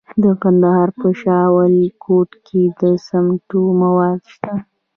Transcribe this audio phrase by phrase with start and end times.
[0.23, 4.53] د کندهار په شاه ولیکوټ کې د سمنټو مواد شته.